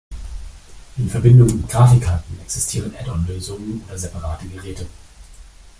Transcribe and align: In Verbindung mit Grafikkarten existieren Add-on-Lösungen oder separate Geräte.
In 0.97 1.09
Verbindung 1.11 1.57
mit 1.57 1.69
Grafikkarten 1.69 2.39
existieren 2.41 2.91
Add-on-Lösungen 2.97 3.83
oder 3.87 3.99
separate 3.99 4.47
Geräte. 4.47 4.87